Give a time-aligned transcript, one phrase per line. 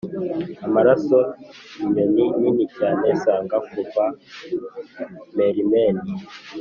[0.65, 1.19] amaraso!
[1.83, 3.07] inyoni nini cyane!
[3.21, 4.03] saga kuva
[5.35, 5.95] mermen